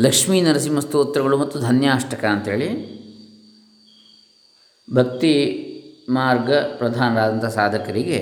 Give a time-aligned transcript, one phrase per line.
[0.00, 2.96] ಲಕ್ಷ್ಮೀ ನರಸಿಂಹ ಸ್ತೋತ್ರಗಳು ಮತ್ತು ಧನ್ಯಾಷ್ಟಕ ಅಂಥೇಳಿ
[4.94, 5.32] ಭಕ್ತಿ
[6.08, 8.18] ಮಾರ್ಗ ಪ್ರಧಾನರಾದಂಥ ಸಾಧಕರಿಗೆ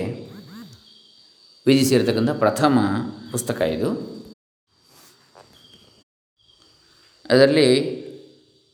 [1.67, 2.79] ವಿಧಿಸಿರತಕ್ಕಂಥ ಪ್ರಥಮ
[3.31, 3.89] ಪುಸ್ತಕ ಇದು.
[7.31, 7.69] ಅದರಲ್ಲಿ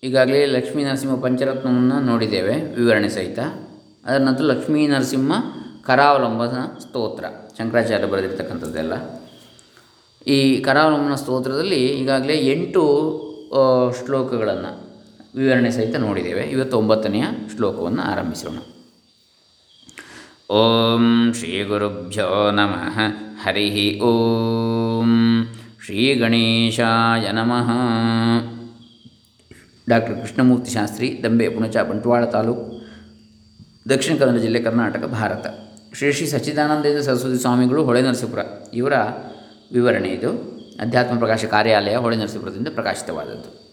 [0.03, 3.39] ಈಗಾಗಲೇ ಲಕ್ಷ್ಮೀ ನರಸಿಂಹ ಪಂಚರತ್ನವನ್ನು ನೋಡಿದ್ದೇವೆ, ವಿವರಣೆ ಸಹಿತ.
[4.05, 5.33] ಅದರ ನಂತರ ಲಕ್ಷ್ಮೀ ನರಸಿಂಹ
[5.87, 7.25] ಕರಾವಲಂಬನ ಸ್ತೋತ್ರ,
[7.59, 9.20] ಶಂಕರಾಚಾರ್ಯ ಬರೆದಿರ್ತಕ್ಕಂಥದ್ದೆಲ್ಲ.
[10.27, 12.83] ಈ ಕರಾವಲಂಬನ ಸ್ತೋತ್ರದಲ್ಲಿ ಈಗಾಗಲೇ ಎಂಟು
[13.99, 14.73] ಶ್ಲೋಕಗಳನ್ನು
[15.35, 16.43] ವಿವರಣೆ ಸಹಿತ ನೋಡಿದ್ದೇವೆ.
[16.43, 17.25] ಇವತ್ತು ಒಂಬತ್ತನೆಯ
[17.57, 18.59] ಶ್ಲೋಕವನ್ನು ಆರಂಭಿಸೋಣ.
[20.55, 22.99] ಓಂ ಶ್ರೀ ಗುರುಭ್ಯೋ ನಮಃ.
[23.43, 25.13] ಹರಿ ಓಂ
[25.85, 27.71] ಶ್ರೀ ಗಣೇಶಾಯ ನಮಃ.
[29.89, 32.65] ಡಾಕ್ಟರ್ ಕೃಷ್ಣಮೂರ್ತಿ ಶಾಸ್ತ್ರಿ, ದಂಬೆ, ಪುಣಚ, ಬಂಟ್ವಾಳ ತಾಲೂಕು,
[33.89, 35.47] ದಕ್ಷಿಣ ಕನ್ನಡ ಜಿಲ್ಲೆ ಕರ್ನಾಟಕ, ಭಾರತ.
[35.95, 38.39] ಶ್ರೀ ಶ್ರೀ ಸಚ್ಚಿದಾನಂದೇಂದ್ರ ಸರಸ್ವತಿ ಸ್ವಾಮಿಗಳು ಹೊಳೆ ನರಸೀಪುರ
[38.75, 38.93] ಇವರ
[39.73, 40.61] ವಿವರಣೆ ಇದು.
[40.81, 43.71] ಅಧ್ಯಾತ್ಮ ಪ್ರಕಾಶ ಕಾರ್ಯಾಲಯ ಹೊಳೆ ನರಸೀಪುರದಿಂದ ಪ್ರಕಾಶಿತವಾದದ್ದು.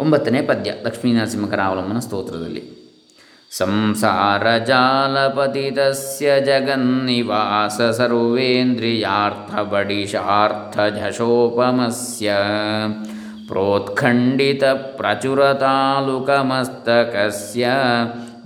[0.00, 2.86] ಒಂಬತ್ತನೇ ಪದ್ಯ, ಲಕ್ಷ್ಮೀ ನರಸಿಂಹಕರಾವಲಂಬನ ಸ್ತೋತ್ರದಲ್ಲಿ.
[3.56, 12.32] ಸಂಸಾರ ಜಾಲಪತಿತಸ್ಯ ಜಗನ್ನಿವಾಸ ಸರ್ವೇಂದ್ರಿಯಾರ್ಥ ಬಡಿಶಾರ್ಥ ಝಶೋಪಮಸ್ಯ
[13.46, 17.68] ಪ್ರೋತ್ಖಂಡಿತ ಪ್ರಚುರ ತಾಲುಕಮಸ್ತಕಸ್ಯ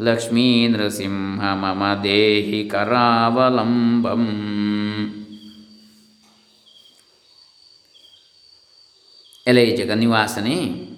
[0.00, 4.69] ಲಕ್ಷ್ಮೀ ನೃಸಿಂಹ ಮಮ ದೇಹಿ ಕರಾವಲಂಬಂ.
[9.50, 10.90] ಎಲೆ ಜಗನ್ನಿವಾಸನೆ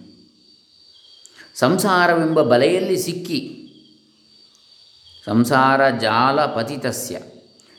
[1.55, 3.59] ಸಂಸಾರವೆಂಬ ಬಲೆಯಲ್ಲಿ ಸಿಕ್ಕಿ.
[5.25, 7.19] ಸಂಸಾರ ಜಾಲ ಪತಿತಸ್ಯ.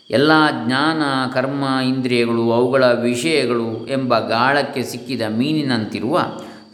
[0.10, 0.32] ಎಲ್ಲ
[0.66, 1.02] ಜ್ಞಾನ,
[1.34, 6.26] ಕರ್ಮ, ಇಂದ್ರಿಯಗಳು, ಅವುಗಳ ವಿಷಯಗಳು ಎಂಬ ಗಾಳಕ್ಕೆ ಸಿಕ್ಕಿದ ಮೀನಿನಂತಿರುವ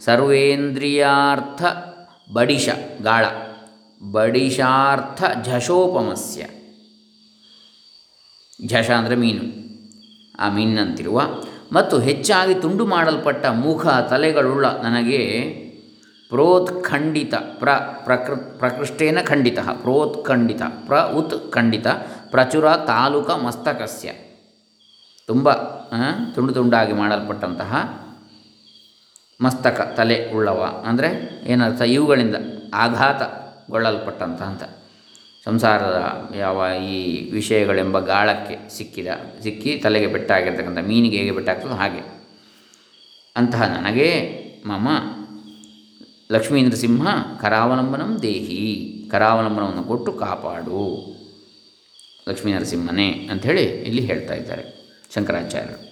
[0.04, 1.62] ಸರ್ವೇಂದ್ರಿಯಾರ್ಥ
[2.32, 2.68] ಬಡಿಶ
[3.02, 3.26] ಗಾಳ.
[4.12, 6.46] ಬಡಿಶಾರ್ಥ ಝಶೋಪಮಸ್ಯ.
[8.66, 9.60] ಝಷ ಅಂದರೆ ಮೀನು.
[10.38, 11.22] ಆ ಮೀನಿನಂತಿರುವ
[11.72, 15.18] ಮತ್ತು ಹೆಚ್ಚಾಗಿ ತುಂಡು ಮಾಡಲ್ಪಟ್ಟ ಮುಖ ತಲೆಗಳುಳ್ಳ ನನಗೆ
[16.28, 17.68] ಪ್ರೋತ್ಖಂಡಿತ, ಪ್ರ,
[18.04, 21.86] ಪ್ರಕೃ, ಪ್ರಕೃಷ್ಟೇನ ಖಂಡಿತ, ಪ್ರೋತ್ಖಂಡಿತ, ಪ್ರ, ಉತ್ ಖಂಡಿತ,
[22.30, 24.12] ಪ್ರಚುರ ತಾಲೂಕ ಮಸ್ತಕಸ್ಯ.
[25.26, 25.52] ತುಂಬ
[26.34, 28.00] ತುಂಡು ತುಂಡಾಗಿ ಮಾಡಲ್ಪಟ್ಟಂತಹ
[29.40, 30.82] ಮಸ್ತಕ ತಲೆ ಉಳ್ಳವ.
[30.86, 31.80] ಅಂದರೆ ಏನರ್ಥ?
[31.80, 32.36] ಇವುಗಳಿಂದ
[32.74, 34.62] ಆಘಾತಗೊಳ್ಳಲ್ಪಟ್ಟಂತಹ ಅಂತ
[35.44, 39.06] ಸಂಸಾರದ ಯಾವ ಈ ವಿಷಯಗಳೆಂಬ ಗಾಳಕ್ಕೆ ಸಿಕ್ಕಿದ,
[39.42, 42.20] ಸಿಕ್ಕಿ ತಲೆಗೆ ಬೆಟ್ಟಾಗಿರ್ತಕ್ಕಂಥ ಮೀನಿಗೆ ಹೇಗೆ ಬೆಟ್ಟಾಗ್ತದೋ ಹಾಗೆ.
[43.36, 44.08] ಅಂತಹ ನನಗೆ,
[44.66, 44.88] ಮಮ,
[46.32, 47.06] ಲಕ್ಷ್ಮೀಂದ್ರ ಸಿಂಹ,
[47.40, 51.10] ಕರಾವಲಂಬನಂ ದೇಹಿ, ಕರಾವಲಂಬನವನ್ನು ಕೊಟ್ಟು ಕಾಪಾಡು
[52.28, 54.64] ಲಕ್ಷ್ಮೀ ನರಸಿಂಹನೇ ಅಂಥೇಳಿ ಇಲ್ಲಿ ಹೇಳ್ತಾ ಇದ್ದಾರೆ
[55.14, 55.89] ಶಂಕರಾಚಾರ್ಯರು.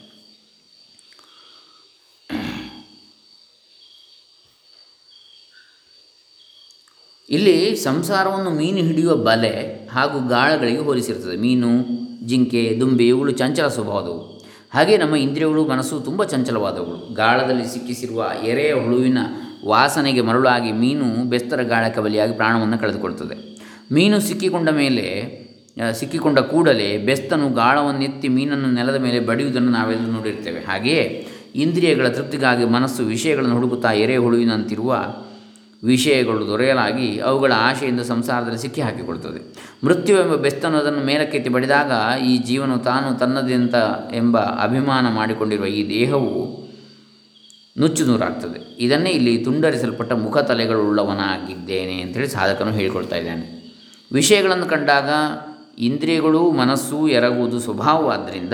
[7.31, 11.37] ಇಲ್ಲಿ ಸಂಸಾರವನ್ನು ಮೀನು ಹಿಡಿಯುವ ಬಲೆ ಹಾಗೂ ಗಾಳಗಳಿಗೆ ಹೋಲಿಸಿರ್ತದೆ.
[11.37, 11.71] ಮೀನು,
[12.27, 14.19] ಜಿಂಕೆ, ದುಂಬಿ, ಇವುಗಳು ಚಂಚಲ ಸ್ವಭಾವದವು.
[14.75, 17.15] ಹಾಗೆ ನಮ್ಮ ಇಂದ್ರಿಯಗಳು, ಮನಸ್ಸು ತುಂಬ ಚಂಚಲವಾದವುಗಳು.
[17.15, 19.19] ಗಾಳದಲ್ಲಿ ಸಿಕ್ಕಿಸಿರುವ ಎರೆಯ ಹುಳುವಿನ
[19.67, 23.37] ವಾಸನೆಗೆ ಮರಳಾಗಿ ಮೀನು ಬೆಸ್ತರ ಗಾಳಕ್ಕೆ ಬಲಿಯಾಗಿ ಪ್ರಾಣವನ್ನು ಕಳೆದುಕೊಳ್ತದೆ.
[23.93, 25.07] ಮೀನು ಸಿಕ್ಕಿಕೊಂಡ ಮೇಲೆ
[25.93, 30.61] ಸಿಕ್ಕಿಕೊಂಡ ಕೂಡಲೇ ಬೆಸ್ತನು ಗಾಳವನ್ನೆತ್ತಿ ಮೀನನ್ನು ನೆಲದ ಮೇಲೆ ಬಡಿಯುವುದನ್ನು ನಾವೆಲ್ಲ ನೋಡಿರ್ತೇವೆ.
[30.61, 34.97] ಹಾಗೆಯೇ ಇಂದ್ರಿಯಗಳ ತೃಪ್ತಿಗಾಗಿ ಮನಸ್ಸು ವಿಷಯಗಳನ್ನು ಹುಡುಕುತ್ತಾ ಎರೆ ಹುಳುವಿನಂತಿರುವ
[35.85, 43.19] ವಿಷಯಗಳು ದೊರೆಯಲಾಗಿ ಅವುಗಳ ಆಶೆಯಿಂದ ಸಂಸಾರದಲ್ಲಿ ಸಿಕ್ಕಿ ಹಾಕಿಕೊಳ್ತದೆ ಮೃತ್ಯುವೆಂಬ ಬೆಸ್ತನು ಅದನ್ನು ಮೇಲಕ್ಕೆತ್ತಿ ಬಡಿದಾಗ ಈ ಜೀವನು ತಾನು
[43.19, 43.75] ತನ್ನದೆಂತ
[44.15, 46.69] ಎಂಬ ಅಭಿಮಾನ ಮಾಡಿಕೊಂಡಿರುವ ಈ ದೇಹವು
[47.81, 48.77] ನುಚ್ಚು ನೂರಾಗ್ತದೆ.
[48.79, 53.77] ಇದನ್ನೇ ಇಲ್ಲಿ ತುಂಡರಿಸಲ್ಪಟ್ಟ ಮುಖ ತಲೆಗಳುಳ್ಳವನಾಗಿದ್ದೇನೆ ಅಂತೇಳಿ ಸಾಧಕನು ಹೇಳಿಕೊಳ್ತಾ ಇದ್ದಾನೆ.
[54.13, 55.09] ವಿಷಯಗಳನ್ನು ಕಂಡಾಗ
[55.79, 58.53] ಇಂದ್ರಿಯಗಳು, ಮನಸ್ಸು, ಎರಗುವುದು ಸ್ವಭಾವವಾದ್ದರಿಂದ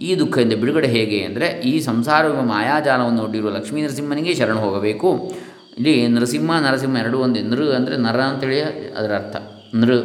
[0.00, 5.32] ಈ ದುಃಖದಿಂದ ಬಿಡುಗಡೆ ಹೇಗೆ ಅಂದರೆ ಈ ಸಂಸಾರವೆಂಬ ಮಾಯಾಜಾಲವನ್ನು ಒಡ್ಡಿರುವ ಲಕ್ಷ್ಮೀ ನರಸಿಂಹನಿಗೆ ಶರಣ ಹೋಗಬೇಕು.
[5.76, 8.60] ಇಲ್ಲಿ ನೃಸಿಂಹ ನರಸಿಂಹ ಎರಡೂ ಒಂದೇ ನೃ ಅಂದರೆ ನರ ಅಂತೇಳಿ
[8.90, 9.36] ಅದರ ಅರ್ಥ.
[9.74, 10.00] ನೃ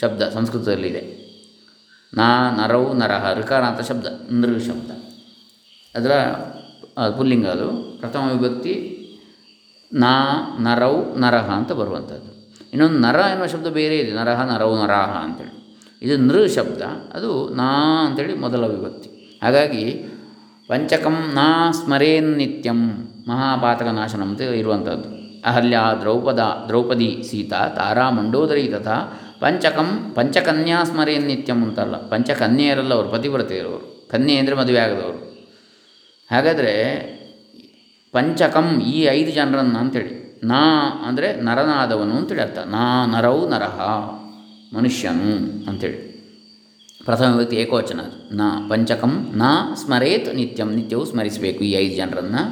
[0.00, 1.24] ಶಬ್ದ ಸಂಸ್ಕೃತದಲ್ಲಿದೆ
[2.14, 4.90] ನಾ ನರವು ನರಹ ಋಕಾರ ಅಂತ ಶಬ್ದ, ನೃ ಶಬ್ದ.
[5.96, 6.12] ಅದರ
[7.16, 7.98] ಪುಲ್ಲಿಂಗ ಅದು.
[8.00, 8.90] ಪ್ರಥಮ ವಿಭಕ್ತಿ
[9.92, 10.12] ನಾ
[10.60, 12.50] ನರವು ನರಹ ಅಂತ ಬರುವಂಥದ್ದು.
[12.72, 14.12] ಇನ್ನೊಂದು ನರ ಎನ್ನುವ ಶಬ್ದ ಬೇರೆ ಇದೆ.
[14.12, 15.78] ನರಹ ನರವು ನರಾಹ ಅಂತೇಳಿ.
[16.02, 16.82] ಇದು ನೃ ಶಬ್ದ.
[17.14, 19.40] ಅದು ನಾ ಅಂತೇಳಿ ಮೊದಲ ವಿಭಕ್ತಿ.
[19.42, 20.04] ಹಾಗಾಗಿ
[20.68, 23.08] ಪಂಚಕಂ ನಾ ಸ್ಮರೇನ್ ನಿತ್ಯಂ.
[23.28, 25.08] ಮಹಾಪಾತಕ ನಾಶನ ಅಂತ ಇರುವಂಥದ್ದು.
[25.44, 28.96] ಅಹಲ್ಯ, ದ್ರೌಪದ, ದ್ರೌಪದಿ ಸೀತಾ, ತಾರಾ, ಮಂಡೋದರಿ ತಥಾ,
[29.40, 31.96] ಪಂಚಕಂ, ಪಂಚಕನ್ಯಾ ಸ್ಮರೇನ್ ನಿತ್ಯಂ ಅಂತಲ್ಲ.
[31.96, 34.08] ಪಂಚಕನ್ಯೆಯರಲ್ಲ ಅವರು, ಪತಿವ್ರತೆಯರವರು.
[34.10, 35.20] ಕನ್ಯೆ ಅಂದರೆ ಮದುವೆ ಆಗದವರು.
[36.30, 36.74] ಹಾಗಾದರೆ
[38.12, 40.12] ಪಂಚಕಂ ಈ ಐದು ಜನರನ್ನು ಅಂತೇಳಿ,
[40.44, 40.60] ನಾ
[41.06, 42.58] ಅಂದರೆ ನರನಾದವನು ಅಂತೇಳಿ ಅರ್ಥ.
[42.58, 43.80] ನಾ ನರವು ನರಹ
[44.76, 45.32] ಮನುಷ್ಯನು
[45.70, 45.98] ಅಂಥೇಳಿ
[47.04, 48.00] ಪ್ರಥಮ ವ್ಯಕ್ತಿ ಏಕವಚನ
[48.32, 52.42] ನಾ ಪಂಚಕಂ, ನಾ ಸ್ಮರೇತ್ ನಿತ್ಯಂ, ನಿತ್ಯವೂ ಸ್ಮರಿಸಬೇಕು ಈ ಐದು ಜನರನ್ನು.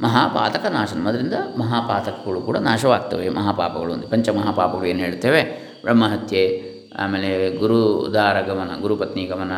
[0.00, 4.06] ಮಹಾಪಾತಕ ನಾಶನ ಅದರಿಂದ ಮಹಾಪಾತಕಗಳು ಕೂಡ ನಾಶವಾಗ್ತವೆ, ಮಹಾಪಾಪಗಳು ಅಂತ.
[4.06, 5.42] ಪಂಚ ಮಹಾಪಾಪಗಳು ಏನು ಹೇಳ್ತೇವೆ?
[5.82, 9.52] ಬ್ರಹ್ಮಹತ್ಯೆ, ಆಮೇಲೆ ಗುರುದಾರ ಗಮನ ಗುರುಪತ್ನಿ ಗಮನ,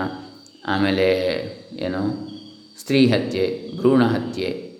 [0.66, 1.06] ಆಮೇಲೆ
[1.72, 2.28] ಏನು?
[2.80, 4.78] ಸ್ತ್ರೀ ಹತ್ಯೆ, ಭ್ರೂಣ ಹತ್ಯೆ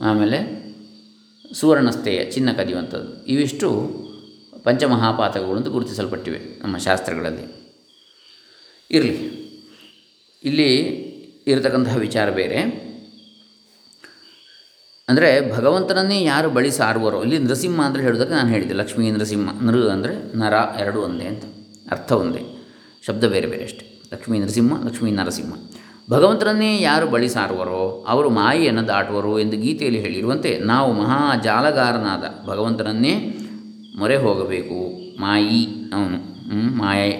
[0.00, 0.66] ಆಮೇಲೆ
[1.54, 3.26] ಸುವರ್ಣಸ್ಥೆಯ ಚಿನ್ನ ಕದಿಯುವಂಥದ್ದು.
[3.26, 3.68] ಇವಿಷ್ಟು
[4.64, 7.56] ಪಂಚಮಹಾಪಾತಕಗಳು ಅಂತ ಗುರುತಿಸಲ್ಪಟ್ಟಿವೆ ನಮ್ಮ ಶಾಸ್ತ್ರಗಳಲ್ಲಿ.
[8.90, 9.46] ಇರಲಿ.
[10.44, 10.74] ಇಲ್ಲಿ
[11.46, 12.85] ಇರತಕ್ಕಂತಹ ವಿಚಾರ ಬೇರೆ.
[15.08, 20.14] ಅಂದರೆ ಭಗವಂತನನ್ನೇ ಯಾರು ಬಳಿ ಸಾರುವರೋ, ಇಲ್ಲಿ ನೃಸಿಂಹ ಅಂದರೆ ಹೇಳೋದಕ್ಕೆ ನಾನು ಹೇಳಿದೆ, ಲಕ್ಷ್ಮೀ ನೃಸಿಂಹ, ನೃ ಅಂದರೆ
[20.38, 21.44] ನರ, ಎರಡು ಒಂದೇ ಅಂತ,
[21.90, 22.42] ಅರ್ಥ ಒಂದೇ,
[23.06, 25.52] ಶಬ್ದ ಬೇರೆ ಬೇರೆ ಅಷ್ಟೇ, ಲಕ್ಷ್ಮೀ ನೃಸಿಂಹ, ಲಕ್ಷ್ಮೀ ನರಸಿಂಹ.
[26.10, 33.14] ಭಗವಂತನನ್ನೇ ಯಾರು ಬಳಿ ಸಾರುವರೋ, ಅವರು ಮಾಯೆಯನ್ನು ದಾಟುವರು ಎಂದು ಗೀತೆಯಲ್ಲಿ ಹೇಳಿರುವಂತೆ, ನಾವು ಮಹಾ ಜಾಲಗಾರನಾದ ಭಗವಂತನನ್ನೇ
[33.98, 34.80] ಮೊರೆ ಹೋಗಬೇಕು,
[35.20, 35.62] ಮಾಯಿ
[35.94, 36.18] ಅವನು
[36.82, 37.10] ಮಾಯೆ ಮಾಯೆ,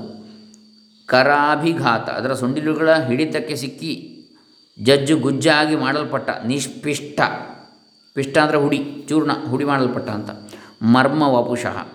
[1.05, 2.09] ಕರಾಭಿಘಾತ.
[2.09, 3.93] ಅದರ ಸುಂಡಿಲುಗಳ ಹಿಡಿತಕ್ಕೆ ಸಿಕ್ಕಿ
[4.79, 7.21] ಜಜ್ಜು ಗುಜ್ಜಾಗಿ ಮಾಡಲ್ಪಟ್ಟ ನಿಷ್ಪಿಷ್ಟ.
[8.13, 10.29] ಪಿಷ್ಟ ಅಂದರೆ ಹುಡಿ, ಚೂರ್ಣ, ಹುಡಿ ಮಾಡಲ್ಪಟ್ಟ ಅಂತ.
[10.81, 11.87] ಮರ್ಮ ವಪುಷಃ.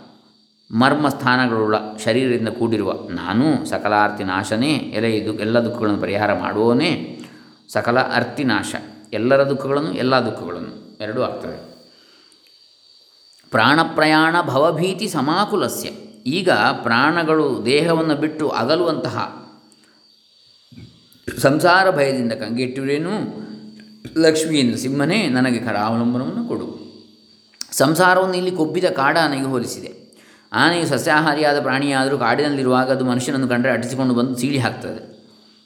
[0.70, 7.20] ಮರ್ಮ ಸ್ಥಾನಗಳುಳ್ಳ ಶರೀರದಿಂದ ಕೂಡಿರುವ ನಾನು ಸಕಲ ಅರ್ಥಿ ನಾಶನೇ, ಎಲೆ ಇದು ಎಲ್ಲ ದುಃಖಗಳನ್ನು ಪರಿಹಾರ ಮಾಡುವವನೇ
[7.68, 8.74] ಸಕಲ ಅರ್ಥಿ ನಾಶ.
[9.12, 10.98] ಎಲ್ಲರ ದುಃಖಗಳನ್ನು, ಎಲ್ಲ ದುಃಖಗಳನ್ನು.
[11.00, 11.75] ಎರಡೂ ಆಗ್ತವೆ.
[13.50, 15.88] ಪ್ರಾಣಪ್ರಯಾಣ ಭವಭೀತಿ ಸಮಾಕುಲಸ್ಯ.
[16.26, 16.50] ಈಗ
[16.82, 19.46] ಪ್ರಾಣಗಳು ದೇಹವನ್ನು ಬಿಟ್ಟು ಅಗಲುವಂತಹ
[21.38, 23.46] ಸಂಸಾರ ಭಯದಿಂದ ಕಂಗೆಟ್ಟಿರೇನು?
[24.20, 26.86] ಲಕ್ಷ್ಮಿಯಿಂದ ಸಿಂಹನೇ ನನಗೆ ಕರಾವಲಂಬನವನ್ನು ಕೊಡು.
[27.72, 30.06] ಸಂಸಾರವನ್ನು ಇಲ್ಲಿ ಕೊಬ್ಬಿದ ಕಾಡಾನೆಗೆ ಹೋಲಿಸಿದೆ.
[30.52, 35.16] ಆನೆಯು ಸಸ್ಯಾಹಾರಿಯಾದ ಪ್ರಾಣಿಯಾದರೂ ಕಾಡಿನಲ್ಲಿರುವಾಗ ಅದು ಮನುಷ್ಯನನ್ನು ಕಂಡರೆ ಅಟಿಸಿಕೊಂಡು ಬಂದು ಸೀಳಿ ಹಾಕ್ತದೆ.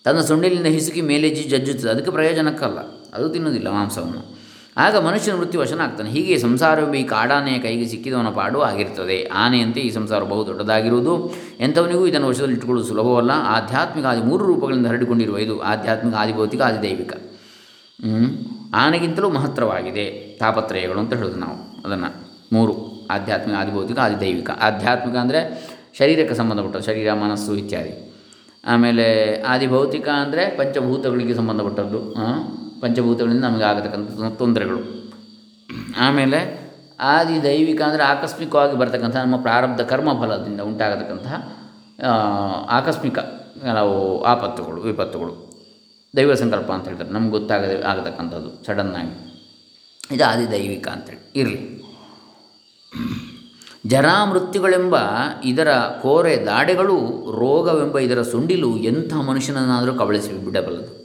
[0.04, 1.90] ತನ್ನ ಸೊಂಡಿಲಿಂದ ಹಿಸುಕಿ ಮೇಲೆಜ್ಜಿ ಜಜ್ಜುತ್ತದೆ.
[1.90, 2.78] ಅದಕ್ಕೆ ಪ್ರಯೋಜನಕ್ಕಲ್ಲ.
[3.14, 4.39] ಅದು ತಿನ್ನುವುದಿಲ್ಲ ಮಾಂಸವನ್ನು.
[4.80, 6.10] ಆಗ ಮನುಷ್ಯನ ಮೃತ್ಯು ವಶನಾಗ್ತಾನೆ.
[6.10, 9.18] ಹೀಗೆ ಸಂಸಾರವೆಂಬ ಈ ಕಾಡಾನೆಯ ಕೈಗೆ ಸಿಕ್ಕಿದವನ ಪಾಡು ಆಗಿರ್ತದೆ.
[9.24, 11.14] ಆನೆಯಂತೆ ಈ ಸಂಸಾರ ಬಹು ದೊಡ್ಡದಾಗಿರುವುದು.
[11.60, 13.30] ಎಂಥವನಿಗೂ ಇದನ್ನು ವಶದಲ್ಲಿ ಇಟ್ಟುಕೊಳ್ಳುವುದು ಸುಲಭವಲ್ಲ.
[13.30, 15.60] ಆಧ್ಯಾತ್ಮಿಕ ಆದಿ ಮೂರು ರೂಪಗಳಿಂದ ಹರಡಿಕೊಂಡಿರುವ ಇದು.
[15.60, 17.12] ಆಧ್ಯಾತ್ಮಿಕ, ಆದಿಭೌತಿಕ, ಆದಿದೈವಿಕ.
[17.14, 20.04] ದೈವಿಕ ಆನೆಗಿಂತಲೂ ಮಹತ್ತರವಾಗಿದೆ.
[20.40, 21.82] ತಾಪತ್ರಯಗಳು ಅಂತ ಹೇಳೋದು ನಾವು.
[21.84, 22.10] ಅದನ್ನು
[22.52, 22.74] ಮೂರು.
[23.10, 24.50] ಆಧ್ಯಾತ್ಮಿಕ, ಆದಿಭೌತಿಕ, ಆದಿದೈವಿಕ.
[24.50, 25.40] ಆಧ್ಯಾತ್ಮಿಕ ಅಂದರೆ
[25.98, 27.94] ಶರೀರಕ್ಕೆ ಸಂಬಂಧಪಟ್ಟದ್ದು ಶರೀರ, ಮನಸ್ಸು ಇತ್ಯಾದಿ.
[28.64, 29.06] ಆಮೇಲೆ
[29.42, 32.00] ಆದಿಭೌತಿಕ ಅಂದರೆ ಪಂಚಭೂತಗಳಿಗೆ ಸಂಬಂಧಪಟ್ಟದ್ದು.
[32.80, 35.10] ಪಂಚಭೂತಗಳಿಂದ ನಮಗೆ ಆಗತಕ್ಕಂಥ ತೊಂದರೆಗಳು.
[35.98, 36.60] ಆಮೇಲೆ
[37.00, 41.52] ಆದಿ ದೈವಿಕ ಅಂದರೆ ಆಕಸ್ಮಿಕವಾಗಿ ಬರತಕ್ಕಂಥ ನಮ್ಮ ಪ್ರಾರಬ್ಧ ಕರ್ಮಫಲದಿಂದ ಉಂಟಾಗತಕ್ಕಂತಹ
[42.68, 45.50] ಆಕಸ್ಮಿಕ ಕೆಲವು ಆಪತ್ತುಗಳು, ವಿಪತ್ತುಗಳು.
[46.16, 47.10] ದೈವ ಸಂಕಲ್ಪ ಅಂತ ಹೇಳ್ತಾರೆ.
[47.10, 49.14] ನಮ್ಗೆ ಗೊತ್ತಾಗದೆ ಆಗತಕ್ಕಂಥದ್ದು ಸಡನ್ನಾಗಿ.
[50.14, 51.32] ಇದು ಆದಿ ದೈವಿಕ ಅಂತೇಳಿ.
[51.36, 51.82] ಇರಲಿ.
[53.86, 54.96] ಜರಾ ಮೃತ್ಯುಗಳೆಂಬ
[55.44, 55.68] ಇದರ
[56.02, 56.96] ಕೋರೆ ದಾಡೆಗಳು
[57.40, 60.99] ರೋಗವೆಂಬ ಇದರ ಸುಂಡಿಲು ಎಂಥ ಮನುಷ್ಯನನ್ನಾದರೂ ಕಬಳಿಸಿ ಬಿಡಬಲ್ಲದು.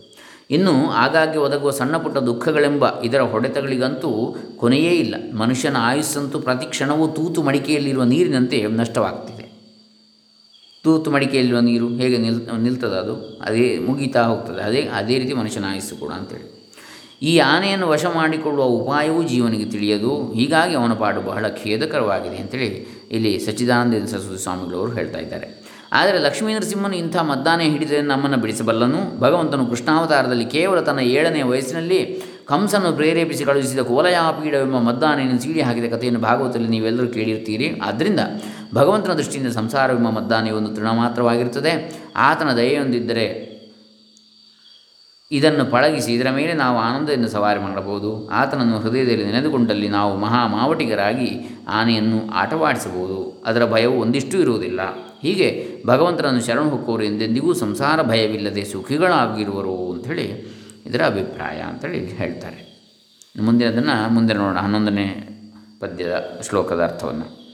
[0.52, 5.16] ಇನ್ನು ಆಗಾಗ್ಗೆ ಒದಗುವ ಸಣ್ಣ ಪುಟ್ಟ ದುಃಖಗಳೆಂಬ ಇದರ ಹೊಡೆತಗಳಿಗಂತೂ ಕೊನೆಯೇ ಇಲ್ಲ.
[5.34, 9.46] ಮನುಷ್ಯನ ಆಯುಸ್ಸಂತೂ ಪ್ರತಿ ಕ್ಷಣವೂ ತೂತು ಮಡಿಕೆಯಲ್ಲಿರುವ ನೀರಿನಂತೆ ನಷ್ಟವಾಗ್ತಿದೆ.
[10.84, 13.40] ತೂತು ಮಡಿಕೆಯಲ್ಲಿರುವ ನೀರು ಹೇಗೆ ನಿಲ್, ನಿಲ್ತದೆ ಅದು?
[13.42, 14.62] ಅದೇ ಮುಗೀತಾ ಹೋಗ್ತದೆ.
[14.62, 16.56] ಅದೇ ಅದೇ ರೀತಿ ಮನುಷ್ಯನ ಆಯುಸ್ಸು ಕೂಡ ಅಂತೇಳಿ.
[17.22, 20.34] ಈ ಆನೆಯನ್ನು ವಶ ಮಾಡಿಕೊಳ್ಳುವ ಉಪಾಯವೂ ಜೀವನಿಗೆ ತಿಳಿಯದು.
[20.34, 25.65] ಹೀಗಾಗಿ ಅವನ ಪಾಡು ಬಹಳ ಖೇದಕರವಾಗಿದೆ ಅಂತೇಳಿ ಇಲ್ಲಿ ಸಚ್ಚಿದಾನಂದ ಸರಸ್ವತಿ ಸ್ವಾಮಿಗಳವರು ಹೇಳ್ತಾ ಇದ್ದಾರೆ.
[25.96, 29.20] ಆದರೆ ಲಕ್ಷ್ಮೀ ನರಸಿಂಹನು ಇಂಥ ಮದ್ದಾನೆ ಹಿಡಿದರೆ ನಮ್ಮನ್ನು ಬಿಡಿಸಬಲ್ಲನು?
[29.20, 36.68] ಭಗವಂತನು ಕೃಷ್ಣಾವತಾರದಲ್ಲಿ ಕೇವಲ ತನ್ನ ಏಳನೇ ವಯಸ್ಸಿನಲ್ಲಿ ಕಂಸನ್ನು ಪ್ರೇರೇಪಿಸಿ ಕಳುಹಿಸಿದ ಕೋಲಯಾಪೀಡವೆಂಬ ಮದ್ದಾನೆಯನ್ನು ಸೀಳಿ ಹಾಕಿದ ಕಥೆಯನ್ನು ಭಾಗವತದಲ್ಲಿ
[36.68, 38.20] ನೀವೆಲ್ಲರೂ ಕೇಳಿರ್ತೀರಿ ಆದ್ದರಿಂದ
[38.74, 42.04] ಭಗವಂತನ ದೃಷ್ಟಿಯಿಂದ ಸಂಸಾರವೆಂಬ ಮದ್ದಾನೆ ಒಂದು ತೃಣ ಮಾತ್ರವಾಗಿರುತ್ತದೆ.
[42.16, 43.56] ಆತನ ದಯೆಯೊಂದಿದ್ದರೆ
[45.32, 48.30] ಇದನ್ನು ಪಳಗಿಸಿ ಇದರ ಮೇಲೆ ನಾವು ಆನಂದದಿಂದ ಸವಾರಿ ಮಾಡಬಹುದು.
[48.30, 51.30] ಆತನನ್ನು ಹೃದಯದಲ್ಲಿ ನೆನೆದುಕೊಂಡಲ್ಲಿ ನಾವು ಮಹಾ ಮಾವಟಿಗರಾಗಿ
[51.68, 53.44] ಆನೆಯನ್ನು ಆಟವಾಡಿಸಬಹುದು.
[53.46, 54.80] ಅದರ ಭಯವು ಒಂದಿಷ್ಟು ಇರುವುದಿಲ್ಲ.
[55.22, 60.56] ಹೀಗೆ ಭಗವಂತನನ್ನು ಶರಣು ಹೊಕ್ಕವರು ಎಂದೆಂದಿಗೂ ಸಂಸಾರ ಭಯವಿಲ್ಲದೆ ಸುಖಿಗಳಾಗಿರುವರು ಅಂಥೇಳಿ
[60.86, 62.76] ಇದರ ಅಭಿಪ್ರಾಯ ಅಂತೇಳಿ ಹೇಳ್ತಾರೆ.
[63.42, 65.30] ಮುಂದಿನದನ್ನು ಮುಂದೆ ನೋಡೋಣ, ಹನ್ನೊಂದನೇ
[65.80, 67.46] ಪದ್ಯದ ಶ್ಲೋಕದ ಅರ್ಥವನ್ನು.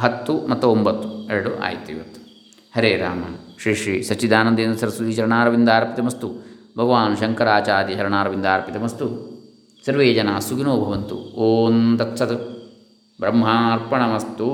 [0.00, 2.20] ಹತ್ತು ಮತ್ತು ಒಂಬತ್ತು, ಎರಡು ಆಯಿತು ಇವತ್ತು.
[2.76, 3.22] ಹರೇ ರಾಮ,
[3.62, 6.28] ಶ್ರೀ ಶ್ರೀ ಸಚ್ಚಿದಾನಂದೇಂದ್ರ ಸರಸ್ವತಿ ಶರಣಾರವಿಂದ ಅರ್ಪಿತಮಸ್ತು
[6.78, 9.34] ಭಗವಾನ್ ಶಂಕರಾಚಾರ್ಯ ಶರಣಾರವಿಂದ ಅರ್ಪಿತಮಸ್ತು
[9.86, 11.16] ಸರ್ವೇ ಜನ ಸುಖಿನೋ ಭವಂತು.
[11.16, 12.54] ಓಂ ತತ್ಸತ್.
[13.20, 14.46] ಬ್ರಹ್ಮಾರ್ಪಣಮಸ್ತು.